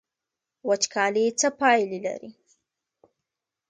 [0.67, 2.31] وچکالي څه پایلې لري؟